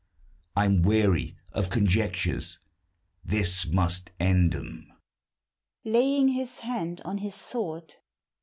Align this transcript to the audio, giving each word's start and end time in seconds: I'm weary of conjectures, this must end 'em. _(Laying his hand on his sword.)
I'm 0.55 0.81
weary 0.81 1.37
of 1.51 1.69
conjectures, 1.69 2.57
this 3.23 3.67
must 3.67 4.09
end 4.19 4.55
'em. 4.55 4.91
_(Laying 5.85 6.33
his 6.33 6.61
hand 6.61 7.01
on 7.05 7.19
his 7.19 7.35
sword.) 7.35 7.93